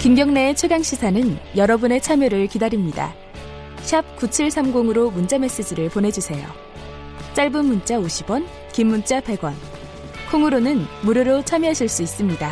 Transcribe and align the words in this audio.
김경래의 0.00 0.54
최강 0.54 0.80
시사는 0.80 1.36
여러분의 1.56 2.00
참여를 2.00 2.46
기다립니다. 2.46 3.12
샵 3.78 4.04
9730으로 4.16 5.12
문자 5.12 5.40
메시지를 5.40 5.88
보내주세요. 5.88 6.46
짧은 7.34 7.64
문자 7.64 7.98
50원, 7.98 8.46
긴 8.72 8.86
문자 8.86 9.20
100원. 9.20 9.54
콩으로는 10.30 10.84
무료로 11.04 11.42
참여하실 11.42 11.88
수 11.88 12.02
있습니다. 12.04 12.48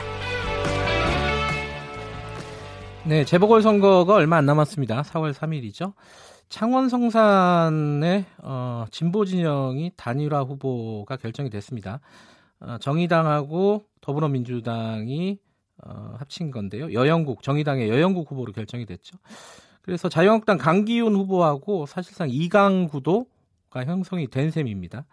네, 3.04 3.24
재보궐 3.24 3.62
선거가 3.62 4.14
얼마 4.14 4.38
안 4.38 4.46
남았습니다. 4.46 5.02
4월 5.02 5.32
3일이죠. 5.32 5.92
창원 6.48 6.88
성산의 6.88 8.24
어, 8.38 8.86
진보 8.90 9.24
진영이 9.24 9.92
단일화 9.96 10.40
후보가 10.40 11.16
결정이 11.16 11.50
됐습니다. 11.50 12.00
어, 12.58 12.78
정의당하고 12.80 13.84
더불어민주당이 14.00 15.38
어, 15.84 16.14
합친 16.18 16.50
건데요. 16.50 16.92
여영국 16.92 17.42
정의당의 17.42 17.88
여영국 17.88 18.30
후보로 18.30 18.52
결정이 18.52 18.86
됐죠. 18.86 19.18
그래서 19.82 20.08
자유한국당 20.08 20.58
강기훈 20.58 21.14
후보하고 21.14 21.86
사실상 21.86 22.28
이강 22.30 22.88
구도가 22.88 23.84
형성이 23.84 24.26
된 24.26 24.50
셈입니다. 24.50 25.04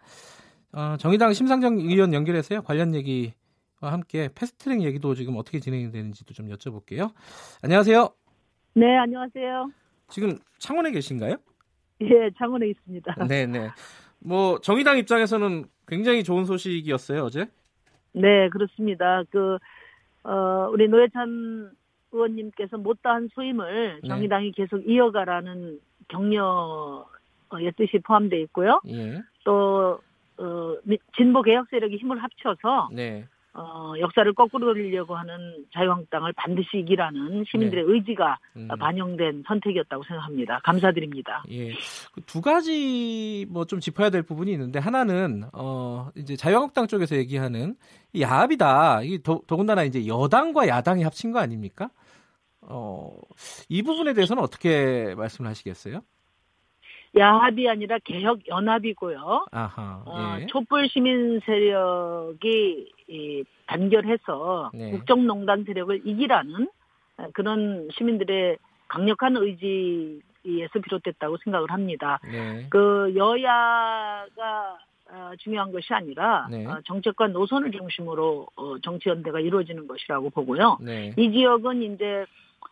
어, 0.72 0.96
정의당 0.98 1.32
심상정 1.32 1.78
의원 1.78 2.12
연결해서요 2.12 2.62
관련 2.62 2.94
얘기와 2.94 3.32
함께 3.80 4.28
패스트트랙 4.34 4.82
얘기도 4.82 5.14
지금 5.14 5.36
어떻게 5.36 5.60
진행이 5.60 5.92
되는지도 5.92 6.34
좀 6.34 6.48
여쭤볼게요. 6.48 7.12
안녕하세요. 7.62 8.08
네, 8.74 8.96
안녕하세요. 8.98 9.70
지금 10.08 10.38
창원에 10.58 10.90
계신가요? 10.90 11.36
예, 12.00 12.30
창원에 12.36 12.68
있습니다. 12.68 13.14
네, 13.28 13.46
네. 13.46 13.68
뭐 14.18 14.58
정의당 14.60 14.98
입장에서는 14.98 15.66
굉장히 15.86 16.24
좋은 16.24 16.44
소식이었어요 16.44 17.22
어제. 17.22 17.46
네, 18.12 18.48
그렇습니다. 18.50 19.22
그 19.30 19.58
어, 20.24 20.68
우리 20.72 20.88
노회찬 20.88 21.70
의원님께서 22.12 22.78
못다한 22.78 23.28
소임을 23.34 24.00
네. 24.02 24.08
정의당이 24.08 24.52
계속 24.52 24.78
이어가라는 24.88 25.78
격려의 26.08 27.72
뜻이 27.76 27.98
포함되어 27.98 28.38
있고요. 28.40 28.80
예. 28.88 29.20
또 29.44 30.00
어, 30.38 30.76
미- 30.84 30.98
진보 31.16 31.42
개혁 31.42 31.68
세력이 31.70 31.96
힘을 31.96 32.18
합쳐서 32.22 32.88
네. 32.92 33.26
어, 33.56 33.94
역사를 34.00 34.32
거꾸로 34.34 34.66
돌리려고 34.66 35.14
하는 35.16 35.64
자유한국당을 35.72 36.32
반드시 36.34 36.78
이기라는 36.78 37.44
시민들의 37.50 37.84
의지가 37.86 38.38
음. 38.56 38.68
반영된 38.78 39.44
선택이었다고 39.46 40.02
생각합니다. 40.04 40.60
감사드립니다. 40.64 41.44
예. 41.50 41.72
그두 42.14 42.40
가지 42.40 43.46
뭐 43.50 43.64
좀 43.64 43.80
짚어야 43.80 44.10
될 44.10 44.22
부분이 44.22 44.52
있는데 44.52 44.78
하나는 44.78 45.44
어 45.52 46.10
이제 46.14 46.36
자유한국당 46.36 46.86
쪽에서 46.86 47.16
얘기하는 47.16 47.76
이 48.12 48.22
야합이다. 48.22 49.02
이게 49.02 49.18
더, 49.22 49.40
더군다나 49.46 49.84
이제 49.84 50.06
여당과 50.06 50.68
야당이 50.68 51.02
합친 51.02 51.32
거 51.32 51.38
아닙니까? 51.38 51.90
어, 52.60 53.10
이 53.68 53.82
부분에 53.82 54.14
대해서는 54.14 54.42
어떻게 54.42 55.14
말씀을 55.16 55.50
하시겠어요? 55.50 56.00
야합이 57.16 57.68
아니라 57.68 57.98
개혁 58.04 58.46
연합이고요. 58.48 59.46
아하. 59.52 60.02
어, 60.06 60.36
예. 60.40 60.46
촛불 60.46 60.88
시민 60.88 61.40
세력이 61.40 62.92
이, 63.08 63.44
단결해서 63.66 64.70
네. 64.74 64.90
국정농단 64.90 65.64
세력을 65.64 66.02
이기라는 66.04 66.68
어, 67.18 67.26
그런 67.32 67.88
시민들의 67.92 68.58
강력한 68.88 69.36
의지에서 69.36 70.80
비롯됐다고 70.82 71.38
생각을 71.44 71.70
합니다. 71.70 72.18
네. 72.24 72.66
그 72.70 73.12
여야가 73.16 74.78
어, 75.10 75.32
중요한 75.38 75.70
것이 75.70 75.92
아니라 75.92 76.48
네. 76.50 76.66
어, 76.66 76.80
정책과 76.84 77.28
노선을 77.28 77.70
중심으로 77.70 78.48
어, 78.56 78.78
정치 78.82 79.08
연대가 79.08 79.38
이루어지는 79.38 79.86
것이라고 79.86 80.30
보고요. 80.30 80.78
네. 80.80 81.12
이 81.16 81.30
지역은 81.30 81.82
이제 81.82 82.24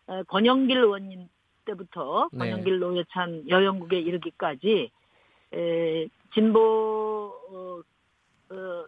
어, 0.07 0.23
권영길 0.23 0.77
의원님 0.77 1.29
때부터 1.65 2.29
네. 2.31 2.39
권영길 2.39 2.79
노회찬 2.79 3.49
여영국에 3.49 3.99
이르기까지 3.99 4.91
에, 5.53 6.07
진보 6.33 7.33
어, 7.49 7.81
어, 8.53 8.85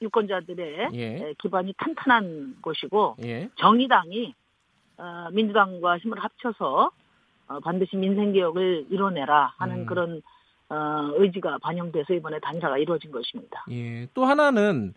유권자들의 0.00 0.88
예. 0.94 1.02
에, 1.02 1.34
기반이 1.38 1.74
탄탄한 1.78 2.56
곳이고 2.60 3.16
예. 3.24 3.48
정의당이 3.56 4.34
어, 4.98 5.28
민주당과 5.32 5.98
힘을 5.98 6.18
합쳐서 6.18 6.90
어, 7.48 7.60
반드시 7.60 7.96
민생 7.96 8.32
개혁을 8.32 8.86
이뤄내라 8.90 9.54
하는 9.58 9.80
음. 9.80 9.86
그런 9.86 10.22
어, 10.68 11.10
의지가 11.14 11.58
반영돼서 11.58 12.14
이번에 12.14 12.38
단사가 12.40 12.78
이루어진 12.78 13.10
것입니다. 13.10 13.64
예. 13.70 14.06
또 14.14 14.24
하나는 14.24 14.94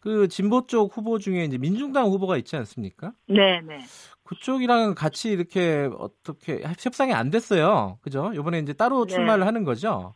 그 0.00 0.28
진보 0.28 0.66
쪽 0.66 0.96
후보 0.96 1.18
중에 1.18 1.44
이제 1.44 1.56
민중당 1.56 2.06
후보가 2.06 2.36
있지 2.36 2.56
않습니까? 2.56 3.12
네, 3.26 3.60
네. 3.62 3.78
그쪽이랑 4.24 4.94
같이 4.94 5.30
이렇게 5.30 5.88
어떻게 5.98 6.62
협상이 6.62 7.12
안 7.12 7.30
됐어요. 7.30 7.98
그죠? 8.02 8.32
이번에 8.34 8.58
이제 8.58 8.72
따로 8.72 9.04
네. 9.06 9.14
출마를 9.14 9.46
하는 9.46 9.64
거죠. 9.64 10.14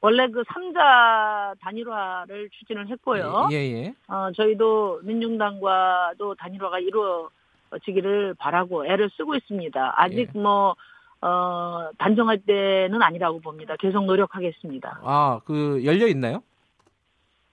원래 0.00 0.28
그 0.28 0.42
3자 0.42 1.58
단일화를 1.60 2.50
추진을 2.50 2.88
했고요. 2.88 3.48
예, 3.52 3.56
예. 3.56 3.94
어, 4.06 4.30
저희도 4.32 5.00
민중당과도 5.02 6.34
단일화가 6.34 6.78
이루어지기를 6.78 8.34
바라고 8.38 8.86
애를 8.86 9.08
쓰고 9.16 9.34
있습니다. 9.34 9.94
아직 9.96 10.30
예. 10.34 10.38
뭐, 10.38 10.76
어, 11.22 11.88
단정할 11.96 12.38
때는 12.38 13.02
아니라고 13.02 13.40
봅니다. 13.40 13.76
계속 13.78 14.04
노력하겠습니다. 14.04 15.00
아, 15.02 15.40
그 15.46 15.82
열려 15.86 16.06
있나요? 16.06 16.42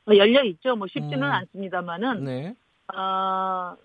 어, 0.07 0.15
열려 0.17 0.43
있죠. 0.43 0.75
뭐 0.75 0.87
쉽지는 0.87 1.23
음. 1.23 1.31
않습니다만은, 1.31 2.23
네. 2.25 2.55
어, 2.93 3.77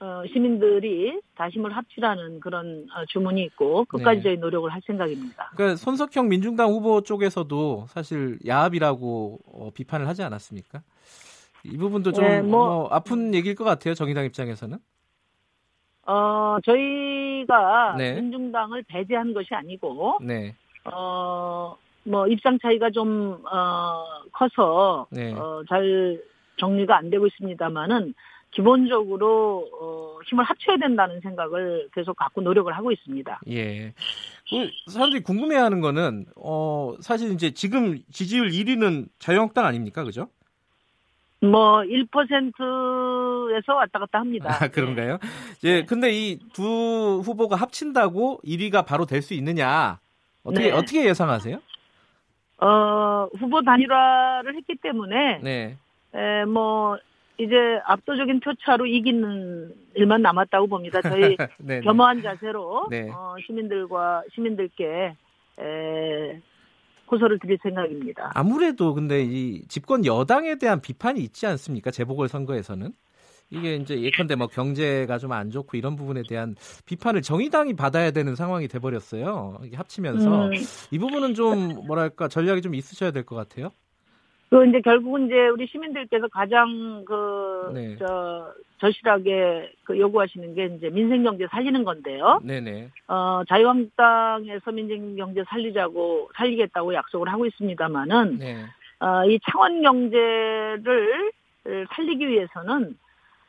어, 0.00 0.22
시민들이 0.32 1.20
다심을 1.36 1.74
합치라는 1.76 2.40
그런 2.40 2.86
어, 2.94 3.04
주문이 3.06 3.42
있고, 3.44 3.84
끝까지 3.86 4.18
네. 4.18 4.22
저희 4.24 4.36
노력을 4.36 4.68
할 4.70 4.80
생각입니다. 4.86 5.50
그러니까 5.56 5.76
손석형 5.76 6.28
민중당 6.28 6.68
후보 6.70 7.00
쪽에서도 7.02 7.86
사실 7.88 8.38
야합이라고 8.46 9.38
어, 9.52 9.70
비판을 9.74 10.06
하지 10.08 10.22
않았습니까? 10.22 10.82
이 11.64 11.76
부분도 11.78 12.12
좀 12.12 12.24
네, 12.24 12.42
뭐- 12.42 12.66
뭐 12.66 12.88
아픈 12.90 13.34
얘기일 13.34 13.54
것 13.54 13.64
같아요. 13.64 13.94
정의당 13.94 14.24
입장에서는. 14.26 14.76
어, 16.06 16.58
저희가 16.64 17.94
네. 17.96 18.20
민중당을 18.20 18.82
배제한 18.88 19.32
것이 19.32 19.54
아니고, 19.54 20.18
네. 20.20 20.54
어, 20.92 21.76
뭐, 22.02 22.26
입장 22.28 22.58
차이가 22.58 22.90
좀, 22.90 23.42
어, 23.50 24.04
커서, 24.32 25.06
네. 25.10 25.32
어, 25.32 25.62
잘 25.66 26.20
정리가 26.58 26.94
안 26.98 27.08
되고 27.08 27.26
있습니다만은, 27.26 28.12
기본적으로, 28.54 29.68
어, 29.80 30.18
힘을 30.26 30.44
합쳐야 30.44 30.76
된다는 30.78 31.20
생각을 31.20 31.88
계속 31.94 32.16
갖고 32.16 32.40
노력을 32.40 32.72
하고 32.74 32.90
있습니다. 32.92 33.40
예. 33.50 33.92
그 34.48 34.90
사람들이 34.90 35.22
궁금해하는 35.22 35.80
거는 35.80 36.26
어 36.36 36.94
사실 37.00 37.32
이제 37.32 37.50
지금 37.52 37.98
지지율 38.12 38.50
1위는 38.50 39.08
자유한국당 39.18 39.66
아닙니까? 39.66 40.04
그죠? 40.04 40.28
뭐, 41.40 41.82
1%에서 41.82 43.74
왔다 43.74 43.98
갔다 43.98 44.20
합니다. 44.20 44.56
아, 44.60 44.68
그런가요? 44.68 45.18
예. 45.64 45.84
근데 45.84 46.10
이 46.12 46.38
두 46.54 47.20
후보가 47.24 47.56
합친다고 47.56 48.40
1위가 48.46 48.86
바로 48.86 49.04
될 49.04 49.20
수 49.20 49.34
있느냐? 49.34 49.98
어떻게 50.42 50.66
네. 50.70 50.72
어떻게 50.72 51.04
예상하세요? 51.06 51.58
어, 52.58 53.28
후보 53.38 53.62
단일화를 53.62 54.54
했기 54.56 54.74
때문에, 54.76 55.40
네. 55.42 55.76
에, 56.14 56.44
뭐, 56.46 56.96
이제 57.38 57.54
압도적인 57.84 58.40
표차로 58.40 58.86
이기는 58.86 59.74
일만 59.94 60.22
남았다고 60.22 60.68
봅니다. 60.68 61.00
저희 61.02 61.36
네. 61.58 61.78
네. 61.78 61.80
겸허한 61.80 62.22
자세로 62.22 62.86
네. 62.90 63.10
어, 63.10 63.34
시민들과 63.46 64.22
시민들께 64.34 64.84
에, 65.58 66.40
호소를 67.10 67.38
드릴 67.40 67.58
생각입니다. 67.62 68.30
아무래도 68.34 68.94
근데 68.94 69.22
이 69.22 69.66
집권 69.68 70.04
여당에 70.06 70.56
대한 70.56 70.80
비판이 70.80 71.20
있지 71.20 71.46
않습니까? 71.46 71.90
재보궐 71.90 72.28
선거에서는 72.28 72.92
이게 73.50 73.76
이제 73.76 74.00
예컨대 74.00 74.36
뭐 74.36 74.46
경제가 74.46 75.18
좀 75.18 75.32
안 75.32 75.50
좋고 75.50 75.76
이런 75.76 75.96
부분에 75.96 76.22
대한 76.28 76.56
비판을 76.86 77.20
정의당이 77.22 77.74
받아야 77.74 78.10
되는 78.10 78.34
상황이 78.36 78.68
돼 78.68 78.78
버렸어요. 78.78 79.58
이게 79.64 79.76
합치면서 79.76 80.46
음, 80.46 80.52
이 80.90 80.98
부분은 80.98 81.34
좀 81.34 81.86
뭐랄까 81.86 82.28
전략이 82.28 82.62
좀 82.62 82.74
있으셔야 82.74 83.10
될 83.10 83.24
것 83.24 83.36
같아요. 83.36 83.70
그 84.54 84.64
이제 84.68 84.80
결국은 84.82 85.26
이제 85.26 85.48
우리 85.48 85.66
시민들께서 85.66 86.28
가장 86.28 87.04
그, 87.04 87.72
네. 87.74 87.96
저, 87.98 88.52
절실하게 88.78 89.72
그 89.82 89.98
요구하시는 89.98 90.54
게 90.54 90.66
이제 90.66 90.90
민생 90.90 91.24
경제 91.24 91.48
살리는 91.48 91.82
건데요. 91.82 92.40
네네. 92.44 92.90
어, 93.08 93.42
자유한국당에서 93.48 94.70
민생 94.70 95.16
경제 95.16 95.42
살리자고, 95.48 96.30
살리겠다고 96.36 96.94
약속을 96.94 97.28
하고 97.32 97.46
있습니다만은, 97.46 98.38
네. 98.38 98.64
어, 99.00 99.24
이 99.24 99.40
창원 99.50 99.82
경제를 99.82 101.32
살리기 101.92 102.28
위해서는 102.28 102.96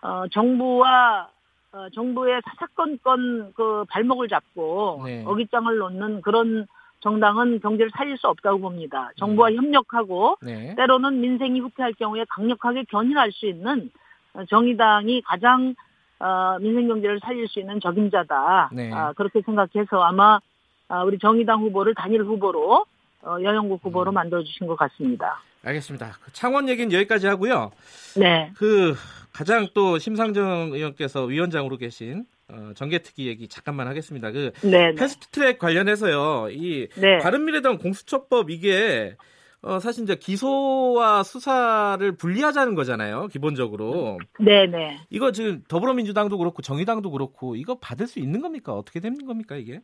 어, 0.02 0.24
정부와 0.32 1.30
어, 1.72 1.90
정부의 1.94 2.42
사사건건 2.46 3.54
그 3.54 3.86
발목을 3.90 4.28
잡고 4.28 5.04
네. 5.06 5.24
어깃장을 5.24 5.78
놓는 5.78 6.22
그런 6.22 6.66
정당은 7.06 7.60
경제를 7.60 7.92
살릴 7.96 8.18
수 8.18 8.28
없다고 8.28 8.60
봅니다. 8.60 9.12
정부와 9.18 9.52
협력하고 9.54 10.38
네. 10.42 10.74
때로는 10.76 11.22
민생이 11.22 11.60
후퇴할 11.60 11.94
경우에 11.94 12.26
강력하게 12.28 12.86
견인할 12.90 13.32
수 13.32 13.46
있는 13.46 13.92
어, 14.34 14.44
정의당이 14.46 15.22
가장 15.22 15.76
어, 16.20 16.26
어, 16.26 16.58
민생 16.60 16.88
경제를 16.88 17.20
살릴 17.20 17.48
수 17.48 17.60
있는 17.60 17.80
적임자다. 17.80 18.72
네. 18.74 18.92
아, 18.92 19.14
그렇게 19.14 19.42
생각해서 19.42 20.02
아마 20.02 20.40
아, 20.88 21.04
우리 21.04 21.20
정의당 21.20 21.62
후보를 21.62 21.94
단일 21.94 22.24
후보로 22.24 22.74
어, 22.74 22.86
여영국 23.26 23.84
후보로 23.84 24.12
음. 24.12 24.14
만들어 24.14 24.44
주신 24.44 24.68
것 24.68 24.76
같습니다. 24.76 25.42
알겠습니다. 25.64 26.18
그 26.24 26.32
창원 26.34 26.70
얘기는 26.70 26.92
여기까지 26.92 27.28
하고요. 27.28 27.72
네. 28.18 28.52
그 28.56 28.96
가장 29.34 29.68
또 29.74 29.98
심상정 29.98 30.72
의원께서 30.74 31.24
위원장으로 31.24 31.78
계신 31.78 32.26
어, 32.48 32.72
정계특위 32.76 33.28
얘기 33.28 33.48
잠깐만 33.48 33.88
하겠습니다. 33.88 34.32
그 34.32 34.52
네. 34.62 34.92
네. 34.92 34.96
패스트트랙 34.96 35.60
관련해서요. 35.60 36.50
이 36.52 36.88
네. 36.96 37.18
바른미래당 37.18 37.80
공수처법 37.80 38.52
이게 38.52 39.16
어, 39.62 39.80
사실 39.80 40.04
이제 40.04 40.16
기소와 40.16 41.24
수사를 41.24 42.12
분리하자는 42.12 42.76
거잖아요. 42.76 43.28
기본적으로 43.28 44.20
네, 44.40 44.68
네. 44.68 45.00
이거 45.10 45.32
지금 45.32 45.64
더불어민주당도 45.68 46.38
그렇고 46.38 46.62
정의당도 46.62 47.10
그렇고 47.10 47.56
이거 47.56 47.76
받을 47.80 48.06
수 48.06 48.20
있는 48.20 48.42
겁니까? 48.42 48.74
어떻게 48.74 49.00
되는 49.00 49.26
겁니까 49.26 49.56
이게? 49.56 49.80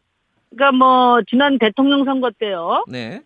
그러니까 0.52 0.78
뭐 0.78 1.20
지난 1.28 1.58
대통령 1.58 2.06
선거 2.06 2.30
때요. 2.38 2.86
네, 2.88 3.22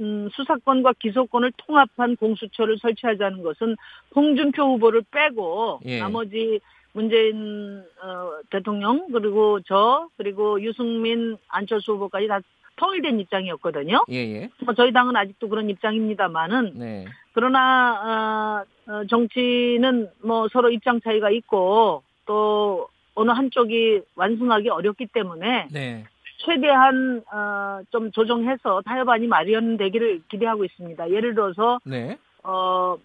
음, 0.00 0.28
수사권과 0.32 0.94
기소권을 0.98 1.52
통합한 1.56 2.16
공수처를 2.16 2.78
설치하자는 2.78 3.42
것은 3.42 3.76
홍준표 4.14 4.62
후보를 4.74 5.02
빼고 5.10 5.80
예. 5.84 5.98
나머지 5.98 6.60
문재인 6.92 7.82
어, 8.02 8.40
대통령 8.50 9.06
그리고 9.12 9.60
저 9.66 10.08
그리고 10.16 10.60
유승민 10.62 11.36
안철수 11.48 11.92
후보까지 11.92 12.26
다 12.26 12.40
통일된 12.76 13.20
입장이었거든요. 13.20 14.04
예, 14.10 14.16
예, 14.16 14.48
뭐 14.64 14.74
저희 14.74 14.90
당은 14.90 15.14
아직도 15.14 15.48
그런 15.50 15.68
입장입니다만은 15.68 16.72
네, 16.76 17.04
그러나 17.34 18.64
어, 18.86 18.92
어, 18.92 19.04
정치는 19.04 20.08
뭐 20.24 20.48
서로 20.48 20.70
입장 20.70 21.00
차이가 21.00 21.30
있고 21.30 22.02
또 22.24 22.88
어느 23.14 23.30
한쪽이 23.30 24.00
완승하기 24.14 24.70
어렵기 24.70 25.06
때문에 25.12 25.68
네, 25.70 26.04
최대한 26.44 27.22
어, 27.32 27.80
좀 27.90 28.10
조정해서 28.12 28.82
타협안이 28.82 29.26
마련되기를 29.26 30.22
기대하고 30.28 30.64
있습니다. 30.64 31.10
예를 31.10 31.34
들어서 31.34 31.78
네, 31.84 32.18
어, 32.42 32.96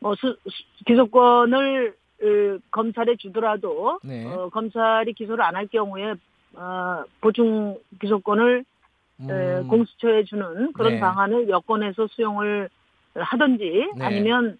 뭐 0.00 0.14
수, 0.14 0.36
수- 0.48 0.84
기소권을 0.86 1.94
으, 2.22 2.58
검찰에 2.70 3.16
주더라도 3.16 4.00
네. 4.02 4.24
어, 4.26 4.48
검찰이 4.48 5.12
기소를 5.12 5.44
안 5.44 5.54
할 5.56 5.66
경우에 5.68 6.14
어, 6.54 7.04
보충 7.20 7.78
기소권을 8.00 8.64
에, 9.20 9.32
음, 9.32 9.68
공수처에 9.68 10.24
주는 10.24 10.72
그런 10.72 10.94
네. 10.94 11.00
방안을 11.00 11.48
여권에서 11.48 12.06
수용을 12.08 12.68
하든지 13.14 13.64
네. 13.96 14.04
아니면 14.04 14.58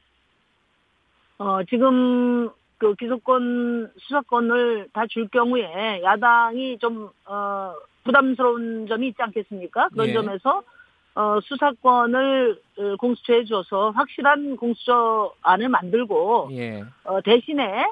어, 1.38 1.62
지금 1.64 2.50
그 2.78 2.94
기소권 2.94 3.90
수사권을 3.98 4.88
다 4.92 5.06
줄 5.06 5.28
경우에 5.28 6.00
야당이 6.02 6.78
좀 6.78 7.10
어, 7.26 7.74
부담스러운 8.04 8.86
점이 8.88 9.08
있지 9.08 9.20
않겠습니까? 9.20 9.88
그런 9.90 10.08
예. 10.08 10.12
점에서 10.12 10.62
어, 11.14 11.40
수사권을 11.42 12.60
어, 12.78 12.96
공수처에 12.96 13.44
줘서 13.44 13.90
확실한 13.90 14.56
공수처안을 14.56 15.68
만들고 15.68 16.50
예, 16.52 16.84
어, 17.04 17.20
대신에 17.22 17.84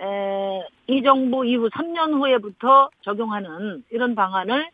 에, 0.00 0.66
이 0.88 1.02
정부 1.02 1.44
이후 1.44 1.68
3년 1.68 2.14
후에부터 2.14 2.90
적용하는 3.02 3.84
이런 3.90 4.14
방안을 4.14 4.66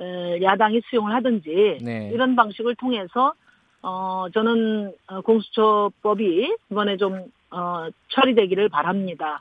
에, 0.00 0.42
야당이 0.42 0.80
수용을 0.88 1.14
하든지 1.14 1.78
네. 1.82 2.10
이런 2.12 2.34
방식을 2.34 2.74
통해서 2.76 3.34
어, 3.82 4.26
저는 4.32 4.92
어, 5.08 5.20
공수처법이 5.20 6.56
이번에 6.70 6.96
좀 6.96 7.30
어, 7.52 7.88
처리되기를 8.08 8.68
바랍니다. 8.68 9.40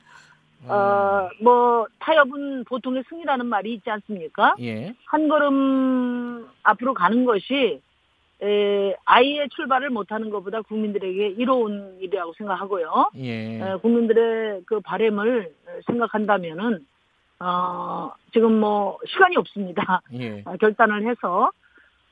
어, 0.68 1.30
뭐 1.42 1.88
타협은 2.00 2.66
보통의 2.66 3.04
승리라는 3.10 3.48
말이 3.48 3.74
있지 3.74 3.90
않습니까? 3.90 4.56
예, 4.60 4.94
한 5.06 5.28
걸음 5.28 6.48
앞으로 6.64 6.94
가는 6.94 7.26
것이 7.26 7.82
에, 8.44 8.96
아이의 9.06 9.50
출발을 9.50 9.90
못하는 9.90 10.30
것보다 10.30 10.62
국민들에게 10.62 11.30
이로운 11.30 11.98
일이라고 12.00 12.34
생각하고요. 12.34 13.12
예, 13.18 13.60
에, 13.60 13.76
국민들의 13.82 14.64
그 14.66 14.80
바램을 14.82 15.52
생각한다면은 15.88 16.86
어, 17.40 18.12
지금 18.34 18.60
뭐 18.60 19.00
시간이 19.08 19.36
없습니다. 19.38 20.02
예. 20.14 20.44
어, 20.46 20.56
결단을 20.62 21.10
해서 21.10 21.52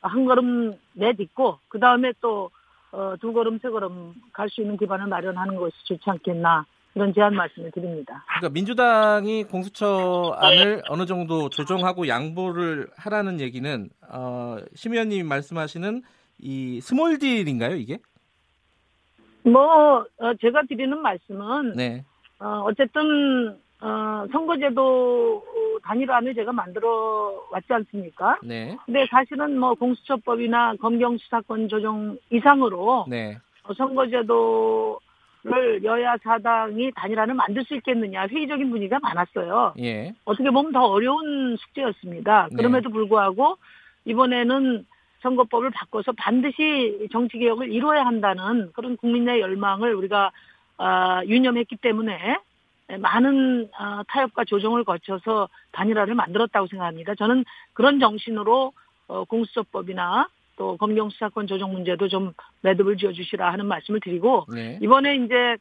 한 0.02 0.26
걸음 0.26 0.74
내딛고 0.94 1.60
그 1.68 1.80
다음에 1.80 2.14
또 2.22 2.50
어, 2.92 3.16
두 3.20 3.32
걸음 3.34 3.60
세 3.60 3.70
걸음 3.70 4.14
갈 4.34 4.50
수 4.50 4.62
있는 4.62 4.78
기반을 4.78 5.08
마련하는 5.08 5.56
것이 5.56 5.76
좋지 5.86 6.10
않겠나 6.10 6.66
이런 6.96 7.14
제안 7.14 7.36
말씀을 7.36 7.70
드립니다. 7.72 8.24
그러니까 8.28 8.50
민주당이 8.50 9.44
공수처안을 9.44 10.84
어느 10.90 11.06
정도 11.06 11.50
조정하고 11.50 12.08
양보를 12.08 12.90
하라는 12.98 13.40
얘기는 13.40 13.90
어, 14.10 14.58
심 14.74 14.94
의원님이 14.94 15.24
말씀하시는 15.24 16.02
이 16.40 16.82
small 16.82 17.20
deal인가요, 17.20 17.76
이게? 17.76 18.00
뭐 19.44 20.06
어, 20.18 20.34
제가 20.42 20.64
드리는 20.68 20.98
말씀은 21.00 21.76
네, 21.76 22.04
어, 22.40 22.64
어쨌든 22.66 23.58
어, 23.82 24.26
선거제도 24.32 25.44
단일화를 25.84 26.36
제가 26.36 26.52
만들어 26.52 27.32
왔지 27.52 27.72
않습니까? 27.72 28.38
네, 28.44 28.78
근데 28.86 29.06
사실은 29.10 29.58
뭐 29.58 29.74
공수처법이나 29.76 30.76
검경수사권 30.82 31.70
조정 31.70 32.18
이상으로 32.30 33.06
네, 33.08 33.38
어, 33.64 33.74
선거제도를 33.74 35.00
여야 35.84 36.18
사당이 36.18 36.92
단일화를 36.96 37.34
만들 37.34 37.64
수 37.64 37.76
있겠느냐 37.76 38.28
회의적인 38.28 38.70
분위기가 38.70 39.00
많았어요. 39.00 39.76
예, 39.80 40.14
어떻게 40.26 40.50
보면 40.50 40.74
더 40.74 40.82
어려운 40.86 41.56
숙제였습니다. 41.58 42.50
네. 42.52 42.58
그럼에도 42.58 42.90
불구하고 42.90 43.58
이번에는 44.06 44.86
선거법을 45.22 45.70
바꿔서 45.72 46.12
반드시 46.14 47.08
정치 47.12 47.38
개혁을 47.38 47.72
이루어야 47.72 48.06
한다는 48.06 48.72
그런 48.74 48.98
국민의 48.98 49.40
열망을 49.42 49.94
우리가 49.96 50.32
아, 50.78 51.22
유념했기 51.26 51.76
때문에 51.78 52.40
많은 52.98 53.70
아, 53.78 54.04
타협과 54.08 54.46
조정을 54.46 54.84
거쳐서 54.84 55.50
단일화를 55.72 56.16
만들었다고 56.16 56.68
생각합니다. 56.68 57.16
저는 57.16 57.46
그런 57.74 58.00
정신으로 58.00 58.74
어, 59.08 59.24
공수처법이나 59.26 60.28
또 60.56 60.78
검경수사권 60.78 61.48
조정 61.48 61.72
문제도 61.72 62.08
좀 62.08 62.34
매듭을 62.62 62.98
지어주시라 62.98 63.52
하는 63.54 63.66
말씀을 63.68 64.00
드리고 64.02 64.46
네, 64.54 64.78
이번에 64.82 65.16
이제 65.16 65.58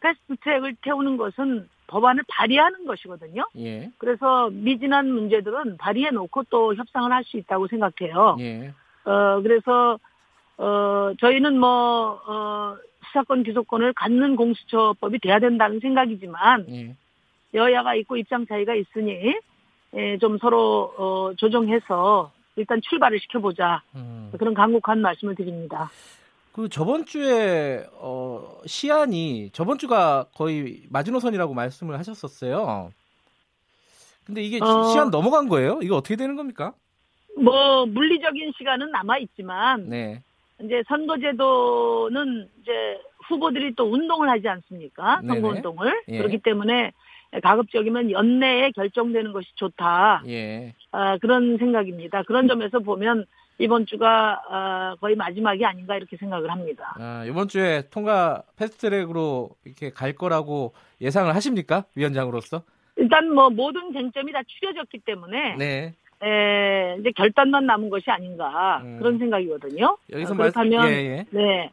패스트트랙을 0.00 0.76
태우는 0.82 1.16
것은 1.16 1.68
법안을 1.86 2.24
발의하는 2.28 2.86
것이거든요. 2.86 3.44
예, 3.58 3.90
그래서 3.98 4.50
미진한 4.50 5.10
문제들은 5.10 5.76
발의해 5.78 6.10
놓고 6.10 6.44
또 6.50 6.74
협상을 6.74 7.10
할 7.12 7.24
수 7.24 7.36
있다고 7.36 7.68
생각해요. 7.68 8.36
예, 8.40 8.72
어, 9.04 9.40
그래서, 9.42 9.98
어, 10.58 11.12
저희는 11.20 11.58
뭐, 11.58 12.20
어, 12.26 12.76
수사권 13.12 13.42
기소권을 13.44 13.92
갖는 13.92 14.36
공수처법이 14.36 15.18
돼야 15.20 15.38
된다는 15.38 15.78
생각이지만, 15.80 16.66
예. 16.70 16.96
여야가 17.54 17.94
있고 17.96 18.16
입장 18.16 18.46
차이가 18.46 18.74
있으니, 18.74 19.34
예, 19.94 20.18
좀 20.18 20.38
서로, 20.38 20.92
어, 20.96 21.32
조정해서 21.36 22.32
일단 22.56 22.80
출발을 22.82 23.20
시켜보자. 23.20 23.82
음. 23.94 24.30
그런 24.38 24.54
간곡한 24.54 25.00
말씀을 25.00 25.34
드립니다. 25.34 25.90
그 26.52 26.68
저번 26.68 27.06
주에 27.06 27.84
어, 27.94 28.58
시안이 28.66 29.50
저번 29.52 29.78
주가 29.78 30.26
거의 30.34 30.82
마지노선이라고 30.90 31.54
말씀을 31.54 31.98
하셨었어요. 31.98 32.92
근데 34.26 34.42
이게 34.42 34.58
시- 34.58 34.62
어. 34.62 34.84
시안 34.92 35.10
넘어간 35.10 35.48
거예요? 35.48 35.80
이거 35.82 35.96
어떻게 35.96 36.14
되는 36.16 36.36
겁니까? 36.36 36.74
뭐, 37.38 37.86
물리적인 37.86 38.52
시간은 38.58 38.90
남아 38.90 39.18
있지만, 39.18 39.88
네, 39.88 40.22
이제 40.64 40.82
선거제도는 40.88 42.48
이제 42.62 43.00
후보들이 43.28 43.74
또 43.74 43.84
운동을 43.84 44.28
하지 44.28 44.48
않습니까? 44.48 45.20
선거운동을. 45.26 46.02
예. 46.08 46.18
그렇기 46.18 46.38
때문에 46.38 46.92
가급적이면 47.42 48.10
연내에 48.10 48.72
결정되는 48.72 49.32
것이 49.32 49.48
좋다. 49.54 50.22
예, 50.28 50.74
아, 50.90 51.16
그런 51.18 51.56
생각입니다. 51.56 52.22
그런 52.24 52.46
점에서 52.46 52.80
보면 52.80 53.24
이번 53.58 53.86
주가 53.86 54.42
아, 54.50 54.96
거의 55.00 55.16
마지막이 55.16 55.64
아닌가 55.64 55.96
이렇게 55.96 56.16
생각을 56.16 56.50
합니다. 56.50 56.94
아, 56.98 57.24
이번 57.26 57.48
주에 57.48 57.88
통과 57.90 58.42
패스트트랙으로 58.56 59.50
이렇게 59.64 59.90
갈 59.90 60.12
거라고 60.12 60.74
예상을 61.00 61.34
하십니까? 61.34 61.84
위원장으로서? 61.94 62.62
일단 62.96 63.32
뭐 63.32 63.48
모든 63.48 63.92
쟁점이 63.92 64.32
다 64.32 64.40
추려졌기 64.46 64.98
때문에 64.98 65.56
네, 65.56 65.94
에, 66.24 66.96
이제 67.00 67.10
결단만 67.16 67.66
남은 67.66 67.90
것이 67.90 68.10
아닌가 68.10 68.80
음. 68.84 68.98
그런 68.98 69.18
생각이거든요. 69.18 69.96
여기서 70.12 70.34
아, 70.34 70.36
말씀, 70.36 70.70
그렇다면 70.70 70.88
예, 70.88 70.94
예. 70.94 71.26
네. 71.30 71.70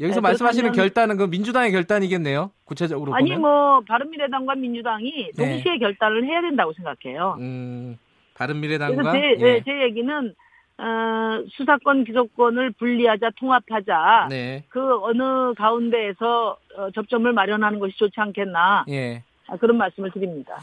여기서 0.00 0.20
네, 0.20 0.22
말씀하시는 0.22 0.72
결단은 0.72 1.18
그 1.18 1.24
민주당의 1.24 1.72
결단이겠네요. 1.72 2.50
구체적으로 2.64 3.14
아니 3.14 3.30
보면. 3.30 3.40
뭐 3.42 3.80
바른미래당과 3.86 4.54
민주당이 4.54 5.32
네. 5.36 5.44
동시에 5.44 5.78
결단을 5.78 6.24
해야 6.24 6.40
된다고 6.40 6.72
생각해요. 6.72 7.36
음, 7.38 7.98
그래서 8.32 8.38
바른미래당과 8.38 9.12
제, 9.12 9.18
예. 9.18 9.36
네, 9.36 9.62
제 9.62 9.82
얘기는 9.82 10.34
어, 10.78 11.44
수사권 11.50 12.04
기소권을 12.04 12.70
분리하자 12.78 13.32
통합하자 13.38 14.28
네, 14.30 14.64
그 14.70 15.04
어느 15.04 15.52
가운데에서 15.54 16.56
어, 16.78 16.90
접점을 16.94 17.30
마련하는 17.30 17.78
것이 17.78 17.94
좋지 17.98 18.18
않겠나 18.18 18.86
예, 18.88 19.22
아, 19.48 19.58
그런 19.58 19.76
말씀을 19.76 20.10
드립니다. 20.10 20.56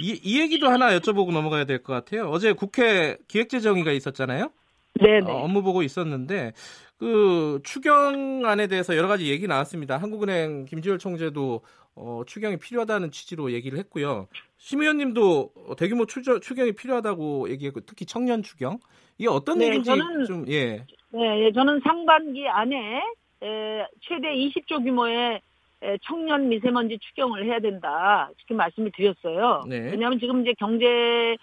이, 0.00 0.18
이 0.22 0.40
얘기도 0.40 0.68
하나 0.68 0.96
여쭤보고 0.98 1.32
넘어가야 1.32 1.64
될 1.64 1.82
것 1.82 1.92
같아요. 1.92 2.28
어제 2.30 2.52
국회 2.52 3.16
기획재정위가 3.28 3.92
있었잖아요. 3.92 4.50
네, 5.00 5.18
어, 5.18 5.24
네. 5.24 5.32
업무 5.32 5.62
보고 5.62 5.82
있었는데 5.82 6.52
그 6.98 7.60
추경안에 7.64 8.66
대해서 8.66 8.96
여러 8.96 9.06
가지 9.08 9.30
얘기 9.30 9.46
나왔습니다. 9.46 9.96
한국은행 9.98 10.64
김지열 10.66 10.98
총재도 10.98 11.62
어, 11.94 12.22
추경이 12.26 12.56
필요하다는 12.58 13.10
취지로 13.10 13.52
얘기를 13.52 13.78
했고요. 13.78 14.28
심 14.56 14.80
의원님도 14.82 15.52
대규모 15.76 16.06
추저, 16.06 16.38
추경이 16.40 16.72
필요하다고 16.72 17.50
얘기했고 17.50 17.80
특히 17.80 18.06
청년 18.06 18.42
추경 18.42 18.78
이게 19.18 19.28
어떤 19.28 19.58
네, 19.58 19.66
얘기인지 19.66 19.90
저는- 19.90 20.26
좀 20.26 20.44
예. 20.48 20.84
네, 21.10 21.44
예, 21.46 21.52
저는 21.52 21.80
상반기 21.82 22.46
안에 22.48 22.76
에, 23.42 23.86
최대 24.02 24.28
20조 24.34 24.82
규모의 24.84 25.34
에, 25.36 25.40
청년 26.02 26.48
미세먼지 26.48 26.98
추경을 26.98 27.44
해야 27.44 27.60
된다. 27.60 28.28
이렇게 28.36 28.54
말씀을 28.54 28.90
드렸어요. 28.94 29.62
네. 29.68 29.90
왜냐하면 29.92 30.18
지금 30.18 30.42
이제 30.42 30.52
경제에 30.58 31.36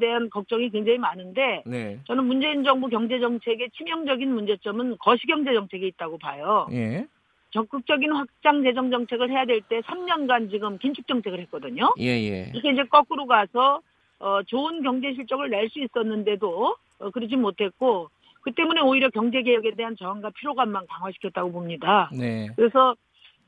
대한 0.00 0.30
걱정이 0.30 0.70
굉장히 0.70 0.98
많은데 0.98 1.62
네. 1.66 1.98
저는 2.06 2.24
문재인 2.24 2.62
정부 2.64 2.88
경제 2.88 3.18
정책의 3.18 3.70
치명적인 3.76 4.32
문제점은 4.32 4.96
거시경제 4.98 5.52
정책에 5.52 5.86
있다고 5.88 6.18
봐요. 6.18 6.68
예. 6.72 7.06
적극적인 7.52 8.12
확장 8.12 8.62
재정 8.62 8.92
정책을 8.92 9.28
해야 9.30 9.44
될 9.44 9.60
때 9.62 9.80
3년간 9.80 10.50
지금 10.52 10.78
긴축 10.78 11.08
정책을 11.08 11.40
했거든요. 11.40 11.92
예, 11.98 12.04
예. 12.06 12.52
이게 12.54 12.70
이제 12.70 12.84
거꾸로 12.84 13.26
가서 13.26 13.80
어, 14.20 14.40
좋은 14.44 14.82
경제 14.82 15.12
실적을 15.14 15.50
낼 15.50 15.68
수 15.68 15.80
있었는데도 15.80 16.76
어, 17.00 17.10
그러지 17.10 17.34
못했고 17.34 18.08
그 18.42 18.52
때문에 18.52 18.80
오히려 18.82 19.10
경제 19.10 19.42
개혁에 19.42 19.72
대한 19.74 19.96
저항과 19.96 20.30
피로감만 20.38 20.86
강화시켰다고 20.86 21.50
봅니다. 21.50 22.08
네. 22.16 22.48
그래서 22.54 22.94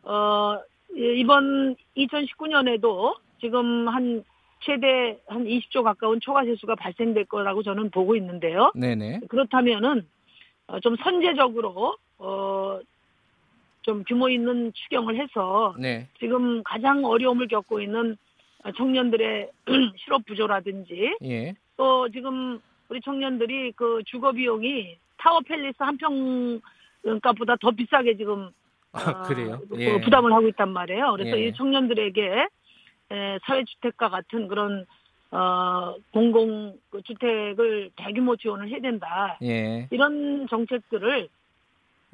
어, 0.02 0.58
이- 0.94 1.20
이번 1.20 1.76
2019년에도 1.96 3.16
지금 3.40 3.88
한 3.88 4.24
최대 4.60 5.18
한 5.26 5.44
20조 5.44 5.82
가까운 5.82 6.20
초과 6.20 6.44
세수가 6.44 6.76
발생될 6.76 7.24
거라고 7.24 7.62
저는 7.62 7.90
보고 7.90 8.14
있는데요. 8.16 8.70
네, 8.74 8.94
네. 8.94 9.20
그렇다면은 9.28 10.06
어, 10.68 10.78
좀 10.80 10.96
선제적으로 10.96 11.96
어, 12.18 12.78
좀 13.82 14.04
규모 14.04 14.28
있는 14.28 14.72
추경을 14.72 15.16
해서 15.16 15.74
네. 15.78 16.06
지금 16.20 16.62
가장 16.62 17.04
어려움을 17.04 17.48
겪고 17.48 17.80
있는 17.80 18.16
청년들의 18.76 19.50
실업 19.98 20.24
부조라든지 20.24 21.16
예. 21.24 21.54
또 21.76 22.08
지금 22.10 22.60
우리 22.88 23.00
청년들이 23.00 23.72
그 23.72 24.02
주거 24.06 24.30
비용이 24.30 24.96
타워 25.18 25.40
팰리스 25.40 25.74
한 25.80 25.98
평값보다 27.02 27.56
더 27.56 27.72
비싸게 27.72 28.16
지금 28.16 28.50
아, 28.92 29.10
어, 29.10 29.22
그래요. 29.22 29.60
그 29.68 29.80
예. 29.80 30.00
부담을 30.00 30.32
하고 30.32 30.48
있단 30.48 30.70
말이에요. 30.70 31.12
그래서 31.12 31.38
예. 31.38 31.48
이 31.48 31.52
청년들에게 31.54 32.46
에, 33.10 33.38
사회주택과 33.46 34.10
같은 34.10 34.48
그런 34.48 34.86
어, 35.30 35.94
공공 36.12 36.76
그 36.90 37.00
주택을 37.02 37.90
대규모 37.96 38.36
지원을 38.36 38.68
해야 38.68 38.80
된다. 38.80 39.38
예. 39.42 39.88
이런 39.90 40.46
정책들을 40.48 41.28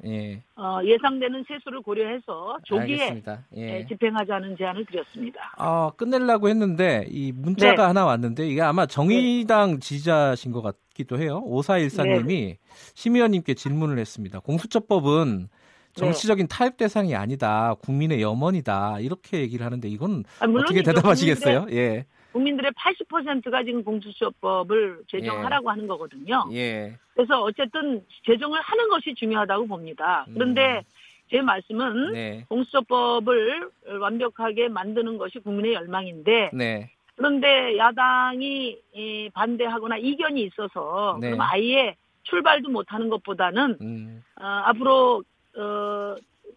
예. 0.05 0.41
어, 0.55 0.79
예상되는 0.83 1.43
세수를 1.45 1.81
고려해서 1.81 2.57
조기에. 2.63 3.21
예. 3.57 3.61
에, 3.61 3.85
집행하자는 3.87 4.55
제안을 4.57 4.85
드렸습니다. 4.85 5.53
아, 5.57 5.91
끝내려고 5.97 6.47
했는데 6.47 7.05
이 7.09 7.33
문자가 7.33 7.75
네. 7.75 7.81
하나 7.81 8.05
왔는데 8.05 8.47
이게 8.47 8.61
아마 8.61 8.85
정의당 8.85 9.79
지지자신 9.81 10.53
것 10.53 10.61
같기도 10.61 11.19
해요. 11.19 11.43
5414님이 11.45 12.55
심 12.95 13.15
의원님께 13.15 13.53
질문을 13.55 13.99
했습니다. 13.99 14.39
공수처법은 14.39 15.49
정치적인 15.93 16.47
타협 16.47 16.77
대상이 16.77 17.15
아니다. 17.15 17.75
국민의 17.81 18.21
염원이다. 18.21 18.99
이렇게 18.99 19.39
얘기를 19.39 19.65
하는데 19.65 19.87
이건 19.87 20.23
아, 20.39 20.45
어떻게. 20.45 20.81
대답하시겠어요? 20.83 21.67
예. 21.71 22.05
국민들의, 22.31 22.71
국민들의 22.71 22.71
80%가 22.71 23.63
지금 23.63 23.83
공수처법을 23.83 25.03
제정하라고 25.07 25.69
하는 25.69 25.87
거거든요. 25.87 26.45
예. 26.53 26.95
그래서 27.15 27.41
어쨌든 27.41 28.03
제정을 28.25 28.59
하는 28.61 28.89
것이 28.89 29.13
중요하다고 29.15 29.67
봅니다. 29.67 30.25
그런데 30.33 30.83
제 31.29 31.41
말씀은 31.41 31.85
음. 31.85 32.11
네. 32.13 32.45
공수처법을 32.49 33.69
완벽하게 33.99 34.69
만드는 34.69 35.17
것이 35.17 35.39
국민의 35.39 35.73
열망인데 35.73 36.51
네. 36.53 36.89
그런데 37.15 37.77
야당이 37.77 38.77
이, 38.93 39.29
반대하거나 39.33 39.97
이견이 39.97 40.41
있어서 40.43 41.17
네. 41.21 41.31
그럼 41.31 41.41
아예 41.41 41.95
출발도 42.23 42.69
못하는 42.69 43.09
것보다는 43.09 43.77
음. 43.81 44.23
어, 44.39 44.45
앞으로 44.45 45.23
어, 45.59 46.15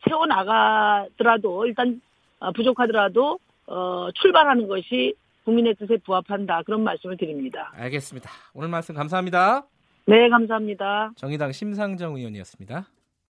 채워 0.09 0.26
나가더라도 0.26 1.66
일단 1.66 2.00
어, 2.38 2.52
부족하더라도 2.52 3.38
어, 3.66 4.09
출발하는 4.14 4.68
것이 4.68 5.14
국민의 5.44 5.75
뜻에 5.75 5.97
부합한다 5.99 6.62
그런 6.62 6.85
말씀을 6.85 7.16
드립니다. 7.16 7.73
알겠습니다. 7.75 8.30
오늘 8.54 8.68
말씀 8.68 8.94
감사합니다. 8.94 9.64
네 10.06 10.28
감사합니다. 10.28 11.12
정의당 11.16 11.52
심상정 11.52 12.16
의원이었습니다. 12.16 12.87